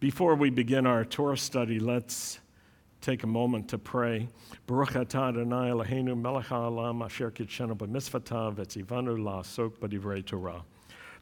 [0.00, 2.40] Before we begin our Torah study, let's
[3.02, 4.28] take a moment to pray.
[4.66, 10.64] Baruch atah Adonai Eloheinu melech haolam asher kitshenu etzivanu la'asok b'divrei Torah.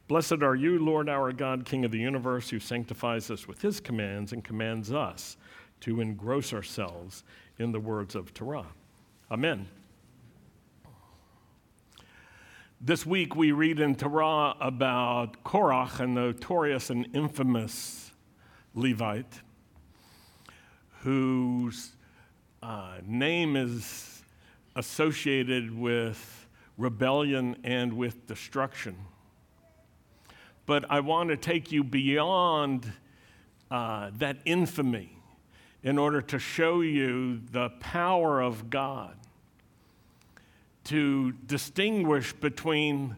[0.07, 3.81] Blessed are you, Lord our God, King of the universe, who sanctifies us with his
[3.81, 5.35] commands and commands us
[5.81, 7.25] to engross ourselves
[7.57, 8.67] in the words of Torah.
[9.29, 9.67] Amen.
[12.79, 18.08] This week we read in Torah about Korach, a notorious and infamous
[18.73, 19.41] Levite,
[21.01, 21.91] whose
[22.61, 24.21] uh, name is
[24.75, 28.95] associated with rebellion and with destruction.
[30.65, 32.91] But I want to take you beyond
[33.71, 35.17] uh, that infamy
[35.83, 39.15] in order to show you the power of God
[40.85, 43.15] to distinguish between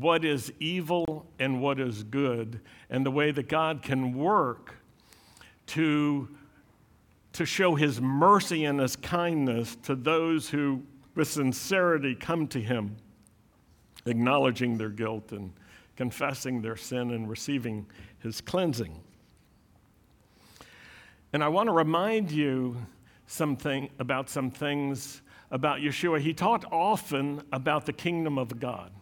[0.00, 4.76] what is evil and what is good, and the way that God can work
[5.68, 6.28] to,
[7.34, 10.82] to show his mercy and his kindness to those who,
[11.14, 12.96] with sincerity, come to him,
[14.06, 15.52] acknowledging their guilt and
[15.96, 17.86] confessing their sin and receiving
[18.20, 18.94] his cleansing.
[21.32, 22.76] And I want to remind you
[23.26, 26.20] something about some things about Yeshua.
[26.20, 28.92] He taught often about the kingdom of God.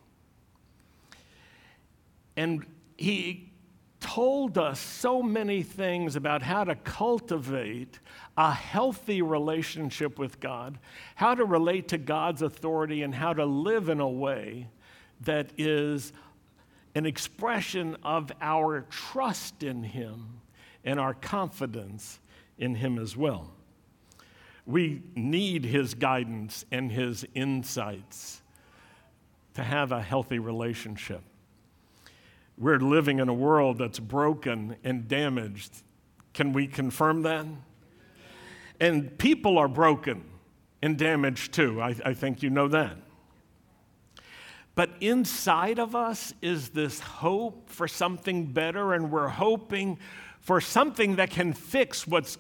[2.36, 3.52] And he
[4.00, 7.98] told us so many things about how to cultivate
[8.36, 10.78] a healthy relationship with God,
[11.14, 14.68] how to relate to God's authority, and how to live in a way
[15.22, 16.12] that is
[16.94, 20.40] an expression of our trust in Him
[20.84, 22.20] and our confidence
[22.58, 23.50] in Him as well.
[24.66, 28.42] We need His guidance and His insights
[29.54, 31.22] to have a healthy relationship.
[32.58, 35.82] We're living in a world that's broken and damaged.
[36.32, 37.46] Can we confirm that?
[38.80, 40.24] And people are broken
[40.82, 41.80] and damaged too.
[41.80, 42.96] I, I think you know that.
[44.74, 49.98] But inside of us is this hope for something better, and we're hoping
[50.40, 52.36] for something that can fix what's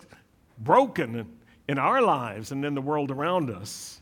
[0.58, 1.26] broken
[1.66, 4.00] in our lives and in the world around us.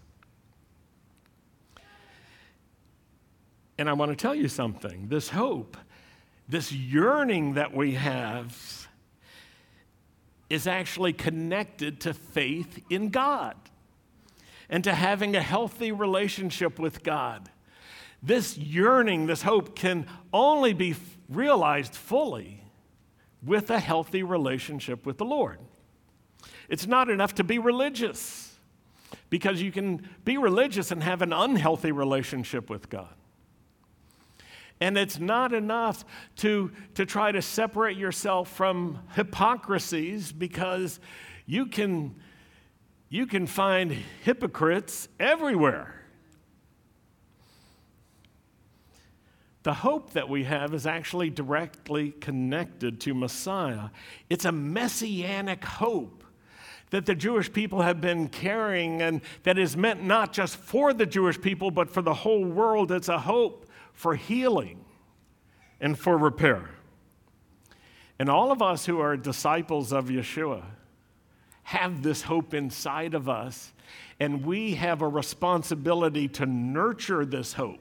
[3.78, 5.76] And I want to tell you something this hope,
[6.48, 8.88] this yearning that we have,
[10.50, 13.56] is actually connected to faith in God
[14.68, 17.50] and to having a healthy relationship with God.
[18.22, 20.94] This yearning, this hope can only be
[21.28, 22.62] realized fully
[23.44, 25.58] with a healthy relationship with the Lord.
[26.68, 28.56] It's not enough to be religious
[29.28, 33.14] because you can be religious and have an unhealthy relationship with God.
[34.80, 36.04] And it's not enough
[36.36, 41.00] to, to try to separate yourself from hypocrisies because
[41.46, 42.16] you can,
[43.08, 43.92] you can find
[44.24, 45.94] hypocrites everywhere.
[49.62, 53.88] The hope that we have is actually directly connected to Messiah.
[54.28, 56.22] It's a messianic hope
[56.90, 61.06] that the Jewish people have been carrying and that is meant not just for the
[61.06, 62.92] Jewish people, but for the whole world.
[62.92, 64.84] It's a hope for healing
[65.80, 66.68] and for repair.
[68.18, 70.62] And all of us who are disciples of Yeshua
[71.64, 73.72] have this hope inside of us,
[74.20, 77.80] and we have a responsibility to nurture this hope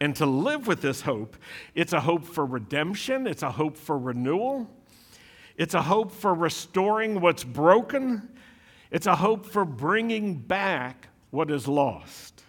[0.00, 1.36] and to live with this hope.
[1.74, 4.68] It's a hope for redemption, it's a hope for renewal,
[5.56, 8.28] it's a hope for restoring what's broken,
[8.90, 12.42] it's a hope for bringing back what is lost.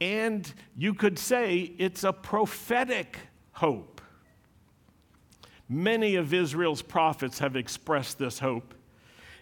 [0.00, 3.18] And you could say it's a prophetic
[3.52, 4.00] hope.
[5.68, 8.74] Many of Israel's prophets have expressed this hope,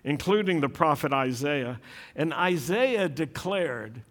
[0.04, 1.80] including the prophet Isaiah.
[2.16, 4.02] And Isaiah declared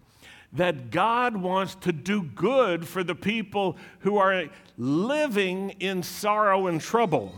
[0.54, 4.46] that God wants to do good for the people who are
[4.78, 7.36] living in sorrow and trouble.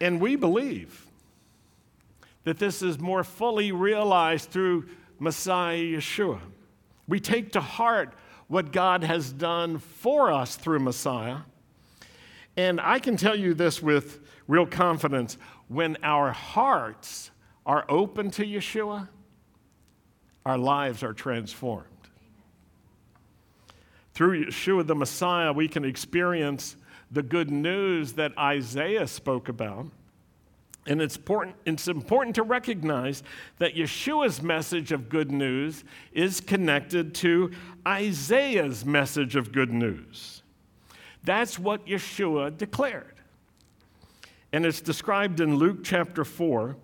[0.00, 1.06] And we believe
[2.44, 4.88] that this is more fully realized through
[5.18, 6.40] Messiah Yeshua.
[7.08, 8.14] We take to heart
[8.46, 11.38] what God has done for us through Messiah.
[12.56, 15.38] And I can tell you this with real confidence
[15.68, 17.30] when our hearts
[17.64, 19.08] are open to Yeshua,
[20.44, 21.84] our lives are transformed.
[24.14, 26.76] Through Yeshua the Messiah, we can experience
[27.10, 29.86] the good news that Isaiah spoke about.
[30.86, 33.22] And it's important, it's important to recognize
[33.58, 37.50] that Yeshua's message of good news is connected to
[37.86, 40.42] Isaiah's message of good news.
[41.24, 43.16] That's what Yeshua declared.
[44.52, 46.76] And it's described in Luke chapter 4.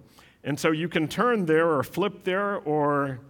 [0.42, 3.20] And so you can turn there or flip there, or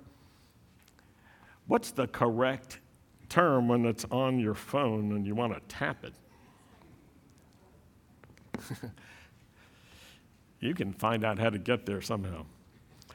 [1.69, 2.81] what's the correct
[3.29, 6.15] term when it's on your phone and you want to tap it?
[10.65, 12.47] you can find out how to get there somehow.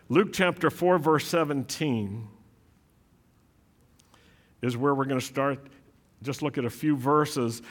[0.08, 2.28] Luke chapter 4, verse 17
[4.62, 5.60] is where we're going to start.
[6.22, 7.62] Just look at a few verses.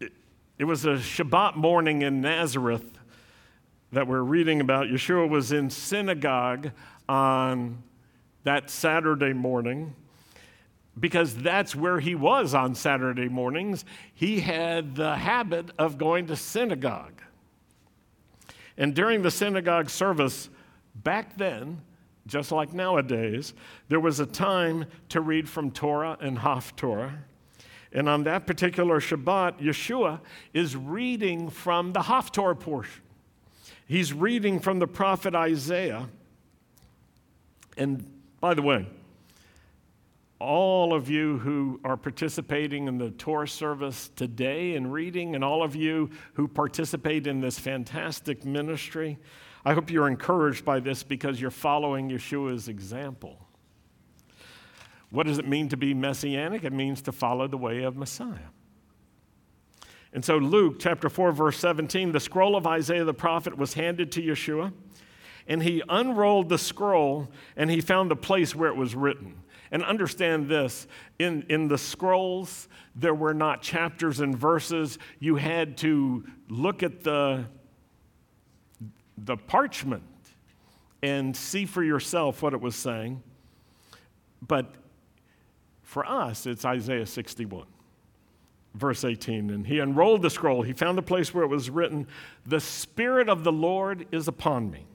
[0.00, 2.98] It, was a Shabbat morning in Nazareth
[3.92, 4.86] that we're reading about.
[4.86, 6.70] Yeshua was in synagogue
[7.08, 7.82] on
[8.44, 9.94] that Saturday morning
[10.98, 13.84] because that's where he was on Saturday mornings.
[14.14, 17.20] He had the habit of going to synagogue.
[18.78, 20.48] And during the synagogue service,
[20.94, 21.80] back then,
[22.26, 23.54] just like nowadays,
[23.88, 27.18] there was a time to read from Torah and Haftorah.
[27.92, 30.20] And on that particular Shabbat, Yeshua
[30.52, 33.02] is reading from the Haftorah portion.
[33.86, 36.08] He's reading from the prophet Isaiah.
[37.76, 38.04] And
[38.40, 38.86] by the way,
[40.38, 45.62] all of you who are participating in the Torah service today and reading, and all
[45.62, 49.18] of you who participate in this fantastic ministry,
[49.64, 53.46] I hope you're encouraged by this because you're following Yeshua's example.
[55.10, 56.64] What does it mean to be messianic?
[56.64, 58.50] It means to follow the way of Messiah.
[60.12, 64.12] And so, Luke chapter 4, verse 17, the scroll of Isaiah the prophet was handed
[64.12, 64.72] to Yeshua,
[65.48, 69.42] and he unrolled the scroll and he found the place where it was written.
[69.70, 70.86] And understand this
[71.18, 74.98] in, in the scrolls, there were not chapters and verses.
[75.18, 77.46] You had to look at the,
[79.18, 80.02] the parchment
[81.02, 83.22] and see for yourself what it was saying.
[84.46, 84.74] But
[85.82, 87.66] for us, it's Isaiah 61,
[88.74, 89.50] verse 18.
[89.50, 90.62] And he unrolled the scroll.
[90.62, 92.06] He found the place where it was written,
[92.46, 94.86] The Spirit of the Lord is upon me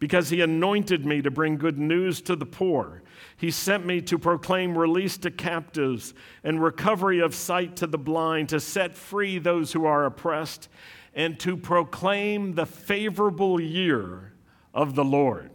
[0.00, 3.02] because he anointed me to bring good news to the poor.
[3.36, 8.48] He sent me to proclaim release to captives and recovery of sight to the blind,
[8.48, 10.68] to set free those who are oppressed,
[11.14, 14.32] and to proclaim the favorable year
[14.72, 15.50] of the Lord.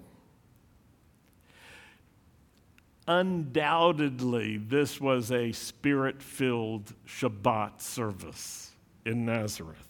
[3.07, 8.71] Undoubtedly, this was a spirit filled Shabbat service
[9.05, 9.87] in Nazareth.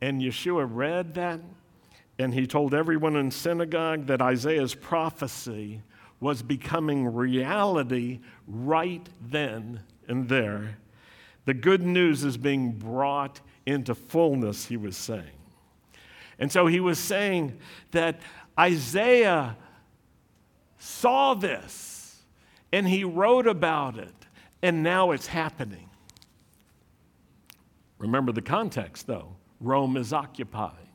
[0.00, 1.40] And Yeshua read that
[2.18, 5.82] and he told everyone in synagogue that Isaiah's prophecy
[6.20, 10.78] was becoming reality right then and there.
[11.44, 15.24] The good news is being brought into fullness, he was saying.
[16.38, 17.58] And so he was saying
[17.92, 18.20] that
[18.58, 19.56] Isaiah
[20.78, 22.22] saw this
[22.72, 24.14] and he wrote about it,
[24.62, 25.88] and now it's happening.
[27.98, 30.87] Remember the context, though Rome is occupied.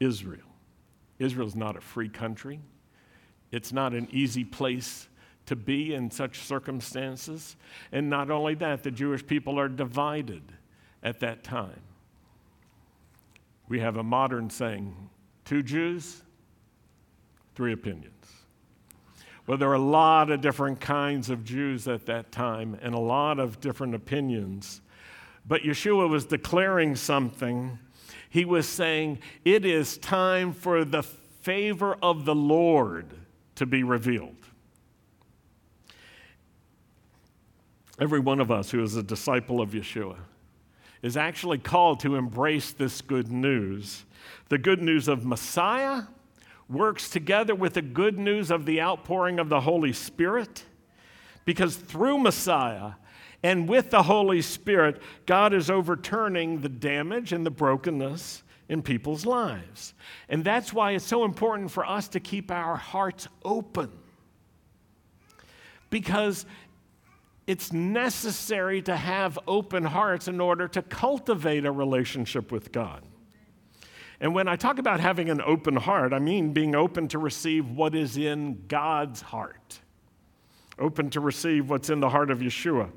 [0.00, 0.40] Israel.
[1.18, 2.60] Israel is not a free country.
[3.50, 5.08] It's not an easy place
[5.46, 7.56] to be in such circumstances.
[7.92, 10.42] And not only that, the Jewish people are divided
[11.02, 11.80] at that time.
[13.68, 14.94] We have a modern saying
[15.44, 16.22] two Jews,
[17.54, 18.10] three opinions.
[19.46, 22.98] Well, there are a lot of different kinds of Jews at that time and a
[22.98, 24.80] lot of different opinions.
[25.46, 27.78] But Yeshua was declaring something
[28.34, 33.14] he was saying, It is time for the favor of the Lord
[33.54, 34.34] to be revealed.
[38.00, 40.16] Every one of us who is a disciple of Yeshua
[41.00, 44.04] is actually called to embrace this good news.
[44.48, 46.02] The good news of Messiah
[46.68, 50.64] works together with the good news of the outpouring of the Holy Spirit
[51.44, 52.94] because through Messiah,
[53.44, 59.26] and with the Holy Spirit, God is overturning the damage and the brokenness in people's
[59.26, 59.92] lives.
[60.30, 63.90] And that's why it's so important for us to keep our hearts open.
[65.90, 66.46] Because
[67.46, 73.02] it's necessary to have open hearts in order to cultivate a relationship with God.
[74.20, 77.68] And when I talk about having an open heart, I mean being open to receive
[77.68, 79.80] what is in God's heart,
[80.78, 82.88] open to receive what's in the heart of Yeshua.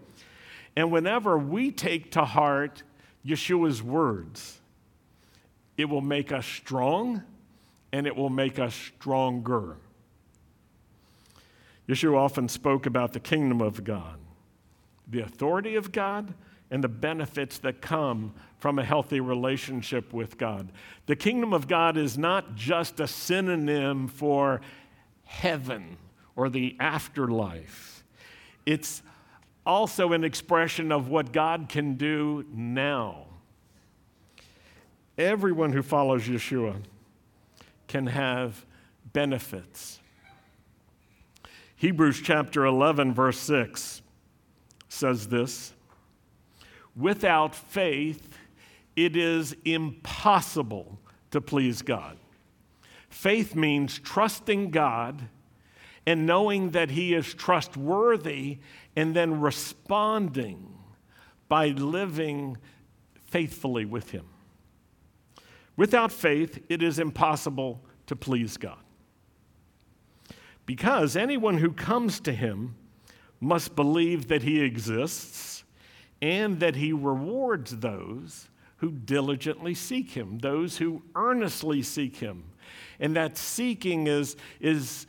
[0.78, 2.84] And whenever we take to heart
[3.26, 4.60] Yeshua's words,
[5.76, 7.24] it will make us strong
[7.92, 9.78] and it will make us stronger.
[11.90, 14.20] Yeshua often spoke about the kingdom of God,
[15.08, 16.36] the authority of God,
[16.70, 20.72] and the benefits that come from a healthy relationship with God.
[21.08, 24.62] The kingdom of God is not just a synonym for
[25.24, 25.98] heaven
[26.36, 28.04] or the afterlife,
[28.64, 29.02] it's
[29.68, 33.28] also an expression of what God can do now
[35.18, 36.76] Everyone who follows Yeshua
[37.88, 38.66] can have
[39.14, 40.00] benefits.
[41.76, 44.04] Hebrews chapter 11, verse 6
[44.90, 45.74] says this
[46.96, 48.38] Without faith,
[48.96, 51.00] it is impossible
[51.32, 52.18] to please God.
[53.10, 55.30] Faith means trusting God
[56.06, 58.60] and knowing that He is trustworthy
[58.98, 60.74] and then responding
[61.48, 62.58] by living
[63.28, 64.26] faithfully with Him.
[65.78, 68.80] Without faith, it is impossible to please God.
[70.66, 72.76] Because anyone who comes to Him
[73.40, 75.64] must believe that He exists
[76.20, 82.46] and that He rewards those who diligently seek Him, those who earnestly seek Him.
[83.00, 85.06] And that seeking is, is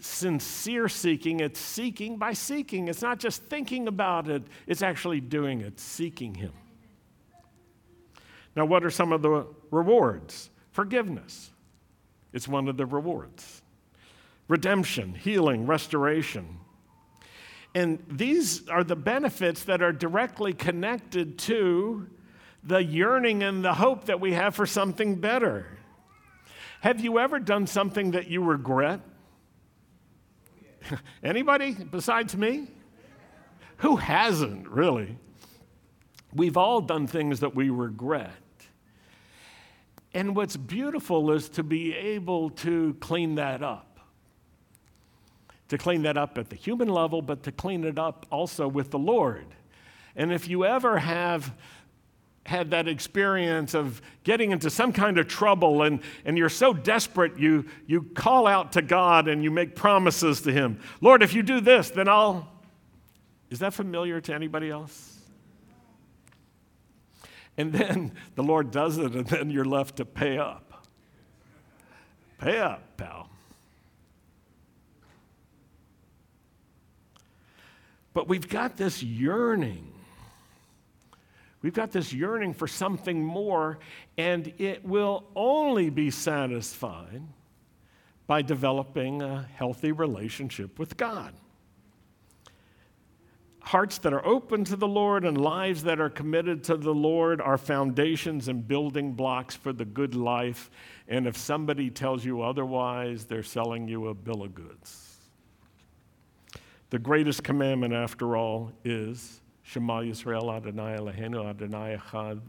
[0.00, 2.88] sincere seeking, it's seeking by seeking.
[2.88, 6.52] It's not just thinking about it, it's actually doing it, seeking Him.
[8.54, 10.50] Now, what are some of the rewards?
[10.72, 11.50] Forgiveness.
[12.32, 13.62] It's one of the rewards.
[14.48, 16.58] Redemption, healing, restoration.
[17.74, 22.06] And these are the benefits that are directly connected to
[22.62, 25.66] the yearning and the hope that we have for something better.
[26.80, 29.00] Have you ever done something that you regret?
[31.22, 32.68] Anybody besides me?
[33.78, 35.16] Who hasn't, really?
[36.34, 38.30] We've all done things that we regret.
[40.14, 44.00] And what's beautiful is to be able to clean that up.
[45.68, 48.90] To clean that up at the human level, but to clean it up also with
[48.90, 49.46] the Lord.
[50.14, 51.54] And if you ever have
[52.44, 57.38] had that experience of getting into some kind of trouble and, and you're so desperate,
[57.38, 60.80] you, you call out to God and you make promises to Him.
[61.00, 62.48] Lord, if you do this, then I'll.
[63.50, 65.20] Is that familiar to anybody else?
[67.56, 70.86] And then the Lord does it, and then you're left to pay up.
[72.38, 73.28] Pay up, pal.
[78.14, 79.92] But we've got this yearning.
[81.62, 83.78] We've got this yearning for something more,
[84.18, 87.22] and it will only be satisfied
[88.26, 91.32] by developing a healthy relationship with God
[93.62, 97.40] hearts that are open to the Lord and lives that are committed to the Lord
[97.40, 100.70] are foundations and building blocks for the good life.
[101.08, 105.16] And if somebody tells you otherwise, they're selling you a bill of goods.
[106.90, 109.40] The greatest commandment, after all, is
[109.72, 112.40] Shema Yisrael Adonai Eloheinu Adonai Echad.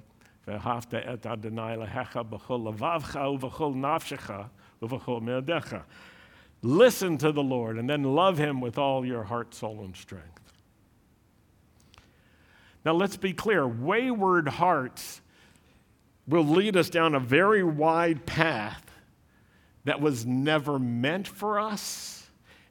[6.61, 10.27] Listen to the Lord and then love Him with all your heart, soul, and strength.
[12.83, 15.21] Now, let's be clear wayward hearts
[16.27, 18.83] will lead us down a very wide path
[19.85, 22.27] that was never meant for us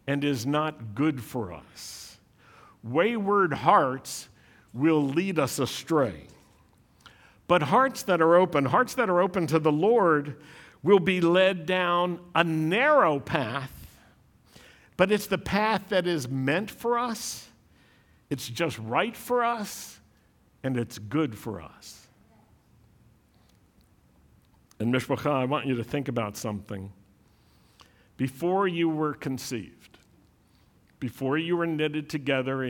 [0.07, 2.19] and is not good for us.
[2.83, 4.29] Wayward hearts
[4.73, 6.27] will lead us astray.
[7.47, 10.37] But hearts that are open, hearts that are open to the Lord,
[10.83, 13.73] will be led down a narrow path,
[14.97, 17.49] but it's the path that is meant for us.
[18.31, 20.01] It's just right for us
[20.63, 22.07] and it's good for us.
[24.79, 26.93] And Mishpacha, I want you to think about something.
[28.17, 29.99] Before you were conceived,
[30.99, 32.63] before you were knitted together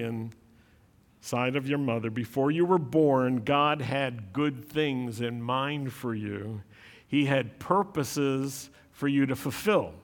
[1.23, 6.17] inside of your mother, before you were born, God had good things in mind for
[6.17, 6.63] you.
[7.07, 9.95] He had purposes for you to fulfill.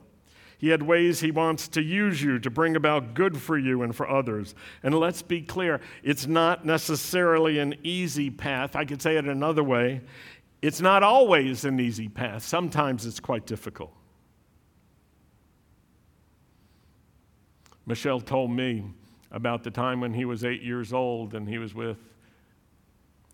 [0.57, 3.93] He had ways He wants to use you to bring about good for you and
[3.93, 4.55] for others.
[4.81, 8.77] And let's be clear, it's not necessarily an easy path.
[8.77, 10.01] I could say it another way
[10.61, 13.93] it's not always an easy path, sometimes it's quite difficult.
[17.85, 18.85] Michelle told me
[19.31, 21.97] about the time when he was eight years old and he was with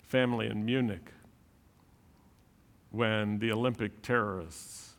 [0.03, 1.11] family in Munich
[2.91, 4.93] when the Olympic terrorists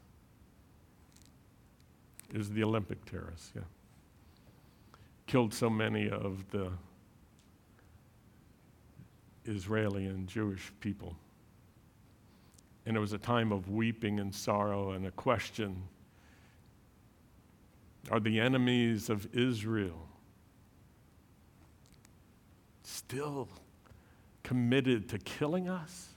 [2.35, 3.63] is the Olympic terrorists, yeah.
[5.27, 6.71] Killed so many of the
[9.45, 11.17] Israeli and Jewish people.
[12.85, 15.83] And it was a time of weeping and sorrow and a question
[18.11, 20.07] Are the enemies of Israel
[22.87, 23.49] still
[24.43, 26.09] committed to killing us?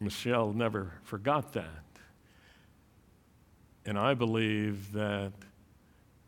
[0.00, 1.84] Michelle never forgot that.
[3.84, 5.32] And I believe that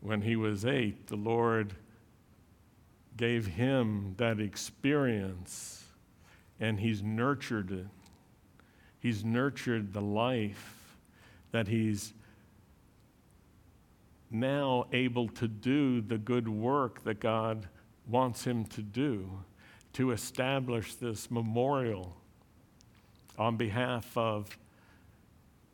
[0.01, 1.73] when he was eight, the Lord
[3.15, 5.85] gave him that experience
[6.59, 7.87] and he's nurtured it.
[8.99, 10.97] He's nurtured the life
[11.51, 12.13] that he's
[14.33, 17.67] now able to do the good work that God
[18.07, 19.29] wants him to do
[19.93, 22.15] to establish this memorial
[23.37, 24.57] on behalf of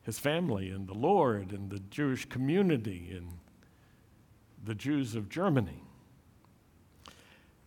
[0.03, 3.29] his family and the Lord and the Jewish community and
[4.65, 5.83] the Jews of Germany.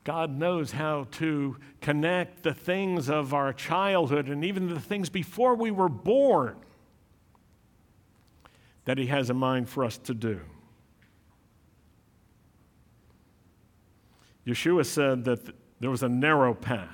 [0.05, 5.55] God knows how to connect the things of our childhood and even the things before
[5.55, 6.57] we were born
[8.85, 10.41] that He has in mind for us to do.
[14.47, 15.41] Yeshua said that
[15.81, 16.89] there was a narrow path,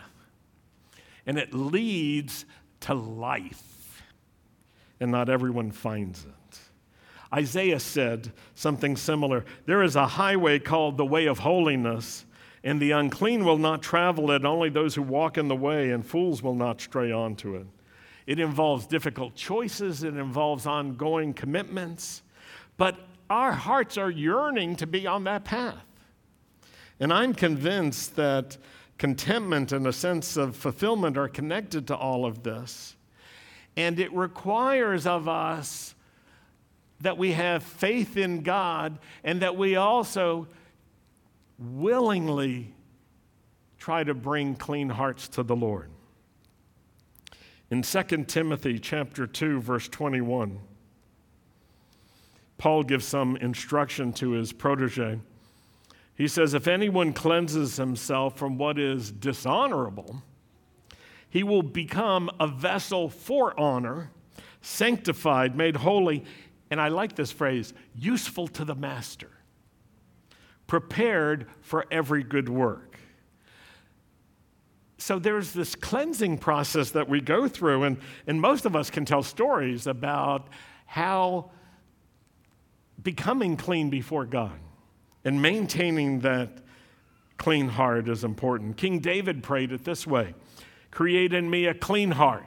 [1.26, 2.44] and it leads
[2.80, 4.02] to life,
[5.00, 6.58] and not everyone finds it.
[7.34, 12.24] Isaiah said something similar There is a highway called the way of holiness,
[12.64, 16.04] and the unclean will not travel it, only those who walk in the way, and
[16.04, 17.66] fools will not stray onto it.
[18.26, 22.22] It involves difficult choices, it involves ongoing commitments,
[22.76, 22.98] but
[23.30, 25.87] our hearts are yearning to be on that path.
[27.00, 28.56] And I'm convinced that
[28.98, 32.96] contentment and a sense of fulfillment are connected to all of this.
[33.76, 35.94] And it requires of us
[37.00, 40.48] that we have faith in God and that we also
[41.58, 42.74] willingly
[43.78, 45.90] try to bring clean hearts to the Lord.
[47.70, 50.58] In 2 Timothy chapter 2 verse 21,
[52.56, 55.20] Paul gives some instruction to his protege.
[56.18, 60.24] He says, If anyone cleanses himself from what is dishonorable,
[61.30, 64.10] he will become a vessel for honor,
[64.60, 66.24] sanctified, made holy,
[66.72, 69.30] and I like this phrase, useful to the master,
[70.66, 72.98] prepared for every good work.
[74.98, 79.04] So there's this cleansing process that we go through, and, and most of us can
[79.04, 80.48] tell stories about
[80.84, 81.52] how
[83.00, 84.58] becoming clean before God
[85.28, 86.48] and maintaining that
[87.36, 88.78] clean heart is important.
[88.78, 90.34] King David prayed it this way
[90.90, 92.46] Create in me a clean heart,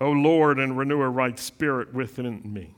[0.00, 2.74] O Lord, and renew a right spirit within me.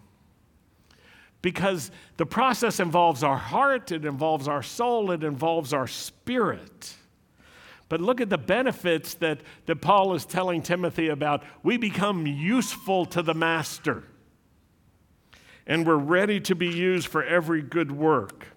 [1.40, 6.96] Because the process involves our heart, it involves our soul, it involves our spirit.
[7.88, 11.42] But look at the benefits that, that Paul is telling Timothy about.
[11.62, 14.04] We become useful to the master
[15.66, 18.48] and we're ready to be used for every good work.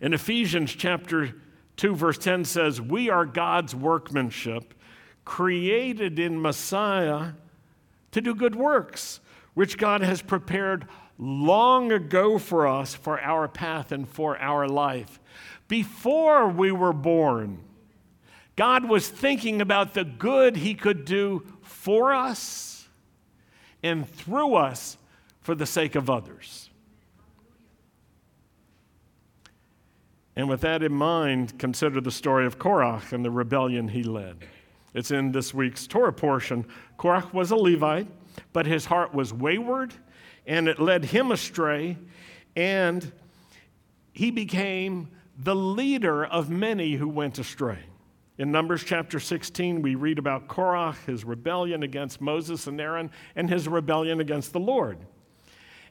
[0.00, 1.34] In Ephesians chapter
[1.76, 4.74] 2 verse 10 says, "We are God's workmanship,
[5.24, 7.32] created in Messiah
[8.12, 9.20] to do good works,
[9.54, 10.86] which God has prepared
[11.18, 15.18] long ago for us for our path and for our life.
[15.66, 17.58] Before we were born,
[18.56, 22.88] God was thinking about the good he could do for us
[23.82, 24.96] and through us
[25.40, 26.70] for the sake of others.
[30.36, 34.36] And with that in mind, consider the story of Korach and the rebellion he led.
[34.94, 36.64] It's in this week's Torah portion.
[36.96, 38.06] Korach was a Levite,
[38.52, 39.94] but his heart was wayward,
[40.46, 41.98] and it led him astray,
[42.54, 43.10] and
[44.12, 47.80] he became the leader of many who went astray.
[48.38, 53.50] In Numbers chapter 16, we read about Korach, his rebellion against Moses and Aaron, and
[53.50, 54.98] his rebellion against the Lord.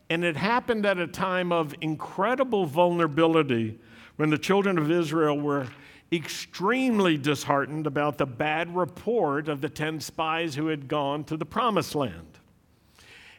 [0.09, 3.79] And it happened at a time of incredible vulnerability
[4.15, 5.67] when the children of Israel were
[6.11, 11.45] extremely disheartened about the bad report of the 10 spies who had gone to the
[11.45, 12.39] promised land.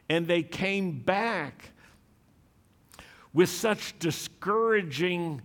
[0.07, 1.71] And they came back
[3.33, 5.41] with such discouraging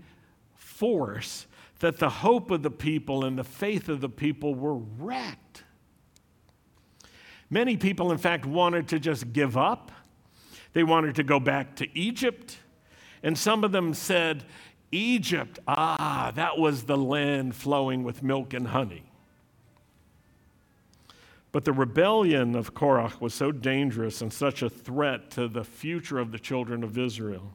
[0.54, 1.46] force
[1.80, 5.64] that the hope of the people and the faith of the people were wrecked.
[7.50, 9.92] Many people, in fact, wanted to just give up
[10.74, 12.58] they wanted to go back to Egypt.
[13.22, 14.44] And some of them said,
[14.92, 19.04] Egypt, ah, that was the land flowing with milk and honey.
[21.50, 26.18] But the rebellion of Korach was so dangerous and such a threat to the future
[26.18, 27.52] of the children of Israel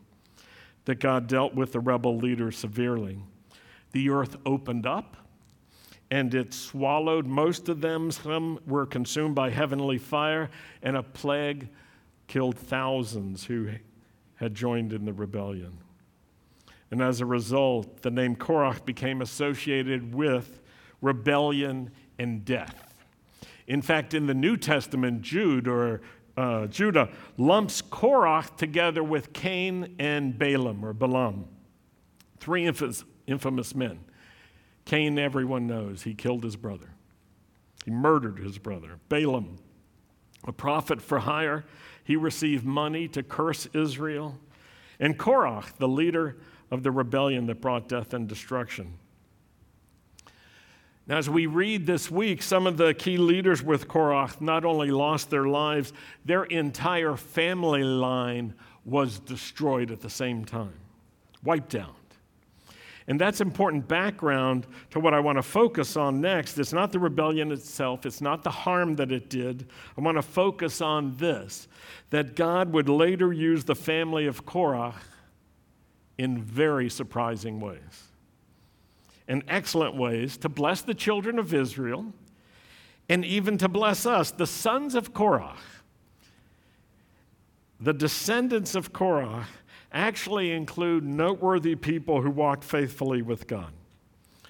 [0.85, 3.19] that God dealt with the rebel leader severely.
[3.91, 5.17] The earth opened up
[6.11, 8.11] and it swallowed most of them.
[8.11, 10.49] Some were consumed by heavenly fire,
[10.81, 11.69] and a plague
[12.29, 13.71] killed thousands who
[14.35, 15.79] had joined in the rebellion.
[16.91, 20.61] And as a result, the name Korach became associated with
[21.01, 22.93] rebellion and death.
[23.67, 26.01] In fact, in the New Testament, Jude or
[26.37, 31.45] uh, Judah lumps Korach together with Cain and Balaam or Balaam,
[32.39, 33.99] three infamous, infamous men.
[34.85, 36.91] Cain, everyone knows, he killed his brother.
[37.85, 38.99] He murdered his brother.
[39.09, 39.57] Balaam,
[40.45, 41.65] a prophet for hire,
[42.03, 44.37] he received money to curse Israel.
[44.99, 46.37] And Korach, the leader
[46.71, 48.97] of the rebellion that brought death and destruction.
[51.07, 54.91] Now, as we read this week, some of the key leaders with Korach not only
[54.91, 55.91] lost their lives,
[56.23, 58.53] their entire family line
[58.85, 60.73] was destroyed at the same time,
[61.43, 61.95] wiped out.
[63.09, 66.59] And that's important background to what I want to focus on next.
[66.59, 69.67] It's not the rebellion itself, it's not the harm that it did.
[69.97, 71.67] I want to focus on this
[72.11, 74.93] that God would later use the family of Korah
[76.19, 78.09] in very surprising ways,
[79.27, 82.13] in excellent ways, to bless the children of Israel
[83.09, 85.57] and even to bless us, the sons of Korah.
[87.79, 89.47] The descendants of Korah
[89.91, 93.71] actually include noteworthy people who walked faithfully with God.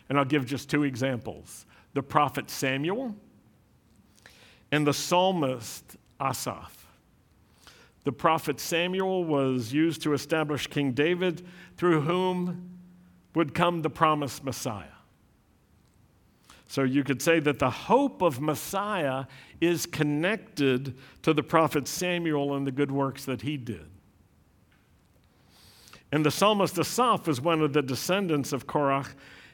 [0.09, 3.15] And I'll give just two examples the prophet Samuel
[4.71, 6.85] and the psalmist Asaph.
[8.03, 11.45] The prophet Samuel was used to establish King David,
[11.77, 12.79] through whom
[13.35, 14.85] would come the promised Messiah.
[16.67, 19.25] So you could say that the hope of Messiah
[19.59, 23.87] is connected to the prophet Samuel and the good works that he did.
[26.11, 29.05] And the psalmist Asaph is one of the descendants of Korah.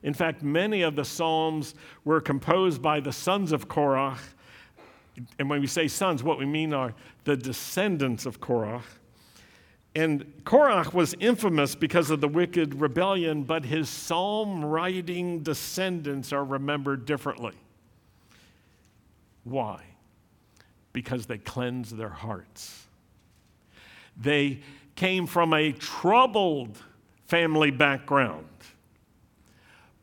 [0.04, 4.18] In fact, many of the psalms were composed by the sons of Korah.
[5.40, 8.84] And when we say sons, what we mean are the descendants of Korah.
[9.96, 16.44] And Korah was infamous because of the wicked rebellion, but his psalm writing descendants are
[16.44, 17.54] remembered differently.
[19.46, 19.84] Why?
[20.92, 22.88] Because they cleanse their hearts.
[24.18, 24.60] They
[24.96, 26.78] came from a troubled
[27.26, 28.48] family background,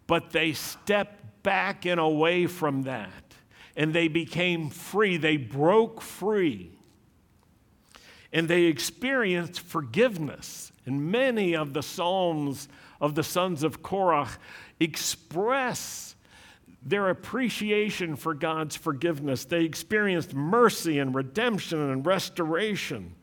[0.07, 3.22] but they stepped back and away from that
[3.76, 5.16] and they became free.
[5.16, 6.70] They broke free
[8.33, 10.72] and they experienced forgiveness.
[10.87, 12.68] And many of the Psalms
[13.00, 14.31] of the sons of Korah
[14.81, 16.16] express
[16.85, 19.44] their appreciation for God's forgiveness.
[19.44, 23.14] They experienced mercy and redemption and restoration.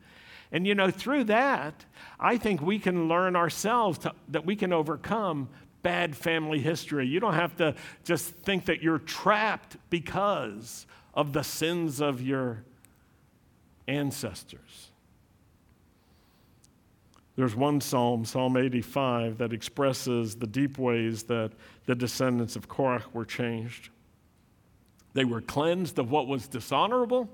[0.52, 1.84] And you know, through that,
[2.18, 5.48] I think we can learn ourselves to, that we can overcome
[5.82, 7.06] bad family history.
[7.06, 12.64] You don't have to just think that you're trapped because of the sins of your
[13.86, 14.90] ancestors.
[17.36, 21.52] There's one psalm, Psalm 85, that expresses the deep ways that
[21.86, 23.88] the descendants of Korah were changed.
[25.14, 27.30] They were cleansed of what was dishonorable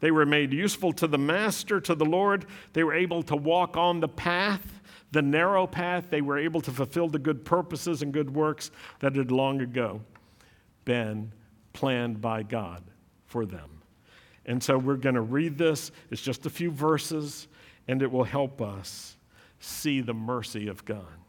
[0.00, 2.46] they were made useful to the master, to the Lord.
[2.72, 4.80] They were able to walk on the path,
[5.12, 6.06] the narrow path.
[6.10, 10.00] They were able to fulfill the good purposes and good works that had long ago
[10.84, 11.32] been
[11.72, 12.82] planned by God
[13.26, 13.82] for them.
[14.46, 15.92] And so we're going to read this.
[16.10, 17.46] It's just a few verses,
[17.86, 19.16] and it will help us
[19.60, 21.19] see the mercy of God.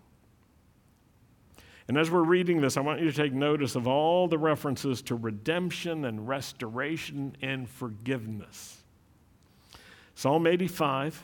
[1.91, 5.01] And as we're reading this, I want you to take notice of all the references
[5.01, 8.81] to redemption and restoration and forgiveness.
[10.15, 11.21] Psalm 85,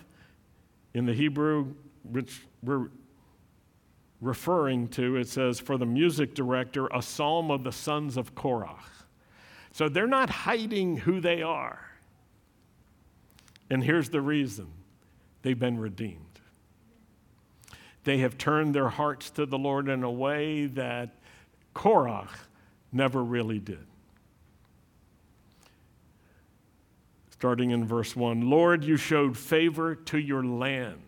[0.93, 1.73] in the Hebrew,
[2.11, 2.89] which we're
[4.19, 8.83] referring to, it says, for the music director, a psalm of the sons of Korah.
[9.71, 11.79] So they're not hiding who they are.
[13.69, 14.67] And here's the reason
[15.43, 16.26] they've been redeemed.
[18.07, 21.17] They have turned their hearts to the Lord in a way that
[21.73, 22.29] Korah
[22.89, 23.85] never really did.
[27.31, 31.01] Starting in verse 1 Lord, you showed favor to your land.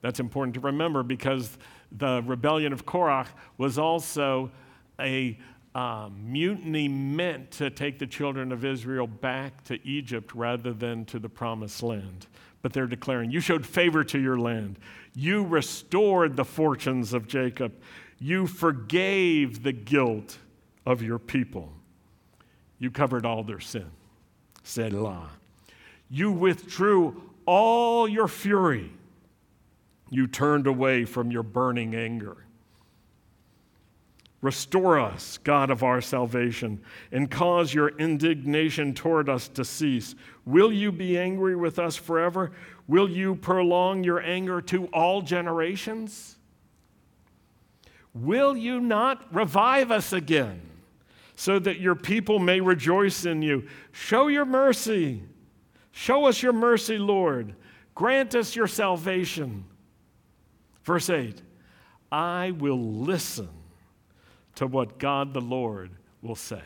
[0.00, 1.58] That's important to remember because
[1.92, 4.50] the rebellion of Korah was also
[4.98, 5.38] a
[5.74, 11.18] uh, mutiny meant to take the children of Israel back to Egypt rather than to
[11.18, 12.28] the promised land
[12.66, 14.80] but they're declaring, You showed favor to your land.
[15.14, 17.72] You restored the fortunes of Jacob.
[18.18, 20.38] You forgave the guilt
[20.84, 21.72] of your people.
[22.80, 23.86] You covered all their sin.
[24.64, 25.30] Selah.
[26.10, 28.90] You withdrew all your fury.
[30.10, 32.45] You turned away from your burning anger.
[34.46, 36.80] Restore us, God of our salvation,
[37.10, 40.14] and cause your indignation toward us to cease.
[40.44, 42.52] Will you be angry with us forever?
[42.86, 46.36] Will you prolong your anger to all generations?
[48.14, 50.62] Will you not revive us again
[51.34, 53.66] so that your people may rejoice in you?
[53.90, 55.24] Show your mercy.
[55.90, 57.56] Show us your mercy, Lord.
[57.96, 59.64] Grant us your salvation.
[60.84, 61.42] Verse 8
[62.12, 63.55] I will listen
[64.56, 65.90] to what God the Lord
[66.22, 66.62] will say.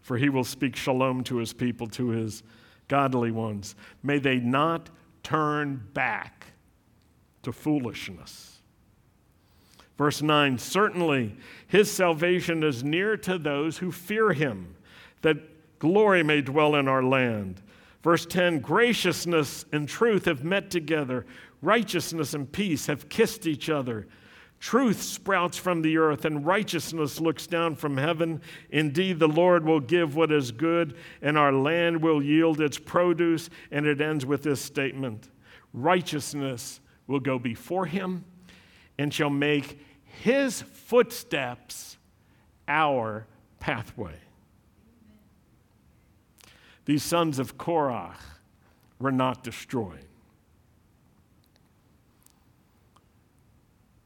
[0.00, 2.44] for he will speak shalom to his people, to his
[2.86, 3.74] godly ones.
[4.04, 4.88] May they not
[5.24, 6.46] turn back
[7.42, 8.58] to foolishness.
[9.98, 14.76] Verse 9 Certainly his salvation is near to those who fear him,
[15.22, 17.60] that glory may dwell in our land.
[18.04, 21.26] Verse 10 Graciousness and truth have met together,
[21.62, 24.06] righteousness and peace have kissed each other.
[24.66, 28.40] Truth sprouts from the earth, and righteousness looks down from heaven.
[28.68, 33.48] Indeed, the Lord will give what is good, and our land will yield its produce.
[33.70, 35.28] And it ends with this statement
[35.72, 38.24] Righteousness will go before him
[38.98, 41.96] and shall make his footsteps
[42.66, 43.28] our
[43.60, 44.18] pathway.
[46.86, 48.16] These sons of Korah
[48.98, 50.08] were not destroyed.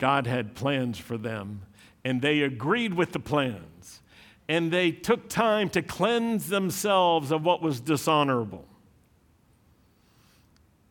[0.00, 1.60] God had plans for them,
[2.04, 4.00] and they agreed with the plans.
[4.48, 8.66] And they took time to cleanse themselves of what was dishonorable.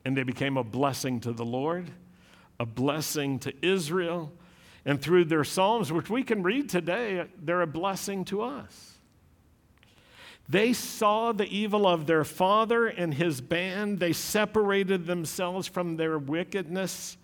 [0.06, 1.92] And they became a blessing to the Lord,
[2.58, 4.32] a blessing to Israel.
[4.86, 8.98] And through their Psalms, which we can read today, they're a blessing to us.
[10.48, 14.00] They saw the evil of their father and his band.
[14.00, 17.18] They separated themselves from their wickedness.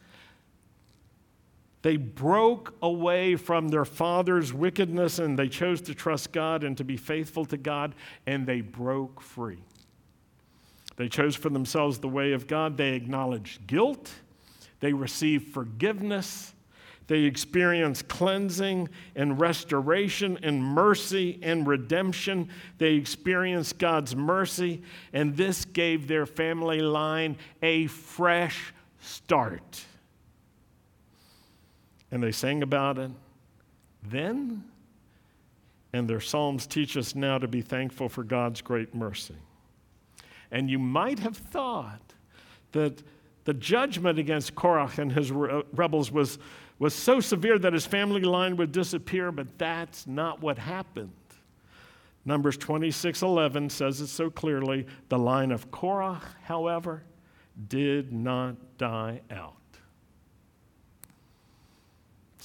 [1.86, 6.84] They broke away from their father's wickedness and they chose to trust God and to
[6.84, 7.94] be faithful to God,
[8.26, 9.60] and they broke free.
[10.96, 12.76] They chose for themselves the way of God.
[12.76, 14.10] They acknowledged guilt.
[14.80, 16.56] They received forgiveness.
[17.06, 22.50] They experienced cleansing and restoration and mercy and redemption.
[22.80, 24.82] They experienced God's mercy,
[25.14, 29.86] and this gave their family line a fresh start.
[32.12, 33.12] And they sang about it
[34.04, 34.64] then,
[35.94, 39.36] and their Psalms teach us now to be thankful for God's great mercy.
[40.52, 42.14] And you might have thought
[42.72, 43.02] that
[43.46, 46.38] the judgment against Korah and his rebels was
[46.78, 51.14] was so severe that his family line would disappear, but that's not what happened.
[52.26, 57.04] Numbers 26:11 says it so clearly, the line of Korah, however,
[57.68, 59.56] did not die out.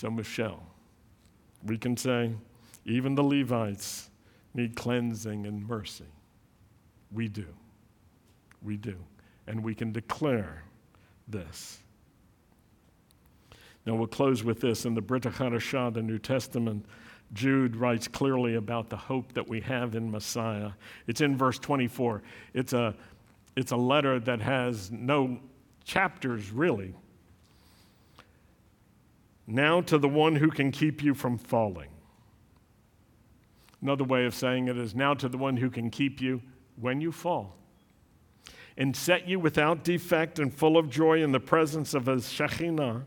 [0.00, 0.62] So Michelle,
[1.62, 2.32] we can say
[2.86, 4.08] even the Levites
[4.54, 6.06] need cleansing and mercy.
[7.12, 7.44] We do.
[8.62, 8.96] We do.
[9.46, 10.64] And we can declare
[11.28, 11.80] this.
[13.84, 14.86] Now, we'll close with this.
[14.86, 16.86] In the Brit Hadashah, the New Testament,
[17.34, 20.70] Jude writes clearly about the hope that we have in Messiah.
[21.08, 22.22] It's in verse 24.
[22.54, 22.94] It's a,
[23.54, 25.40] it's a letter that has no
[25.84, 26.94] chapters, really.
[29.50, 31.88] Now to the one who can keep you from falling.
[33.82, 36.40] Another way of saying it is now to the one who can keep you
[36.76, 37.56] when you fall
[38.76, 43.02] and set you without defect and full of joy in the presence of his Shekhinah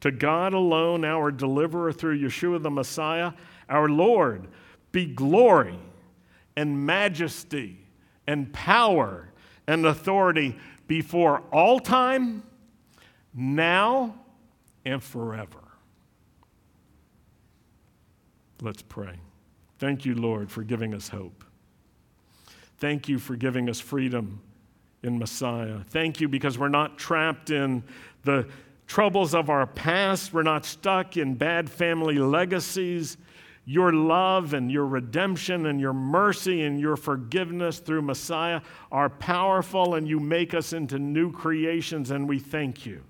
[0.00, 3.32] to God alone, our deliverer through Yeshua the Messiah,
[3.70, 4.48] our Lord,
[4.92, 5.78] be glory
[6.56, 7.86] and majesty
[8.26, 9.30] and power
[9.66, 12.42] and authority before all time,
[13.32, 14.14] now,
[14.84, 15.60] and forever.
[18.60, 19.18] Let's pray.
[19.78, 21.44] Thank you, Lord, for giving us hope.
[22.78, 24.40] Thank you for giving us freedom
[25.02, 25.80] in Messiah.
[25.88, 27.82] Thank you because we're not trapped in
[28.22, 28.48] the
[28.86, 30.32] troubles of our past.
[30.32, 33.16] We're not stuck in bad family legacies.
[33.66, 38.60] Your love and your redemption and your mercy and your forgiveness through Messiah
[38.92, 43.02] are powerful, and you make us into new creations, and we thank you.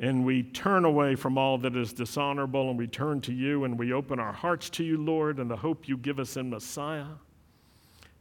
[0.00, 3.78] And we turn away from all that is dishonorable, and we turn to you, and
[3.78, 7.06] we open our hearts to you, Lord, and the hope you give us in Messiah.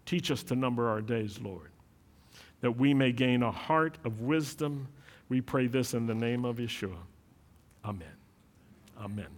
[0.06, 1.70] Teach us to number our days, Lord,
[2.62, 4.88] that we may gain a heart of wisdom
[5.30, 6.98] we pray this in the name of Yeshua.
[7.84, 8.08] Amen.
[9.00, 9.37] Amen.